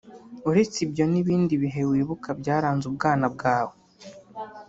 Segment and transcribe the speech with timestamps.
[0.49, 3.75] uretse ibyo ni ibindi bihe wibuka byaranze ubwana bwawe